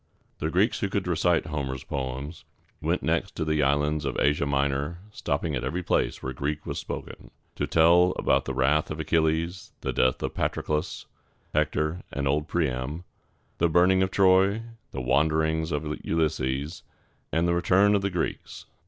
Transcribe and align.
]The 0.39 0.49
Greeks 0.49 0.79
who 0.79 0.89
could 0.89 1.05
recite 1.07 1.45
Homer's 1.45 1.83
poems 1.83 2.43
went 2.81 3.03
next 3.03 3.35
to 3.35 3.45
the 3.45 3.61
islands 3.61 4.03
and 4.03 4.19
Asia 4.19 4.47
Minor, 4.47 4.97
stopping 5.11 5.53
at 5.55 5.63
every 5.63 5.83
place 5.83 6.23
where 6.23 6.33
Greek 6.33 6.65
was 6.65 6.79
spoken, 6.79 7.29
to 7.55 7.67
tell 7.67 8.15
about 8.17 8.45
the 8.45 8.53
wrath 8.55 8.89
of 8.89 8.99
Achilles, 8.99 9.73
the 9.81 9.93
death 9.93 10.23
of 10.23 10.33
Patroclus, 10.33 11.05
Hector, 11.53 12.01
or 12.15 12.27
old 12.27 12.47
Priam, 12.47 13.03
the 13.59 13.69
burning 13.69 14.01
of 14.01 14.09
Troy, 14.09 14.63
the 14.89 15.01
wanderings 15.01 15.71
of 15.71 15.85
Ulysses, 16.03 16.81
and 17.31 17.47
the 17.47 17.53
return 17.53 17.93
of 17.93 18.01
the 18.01 18.09
Greeks. 18.09 18.65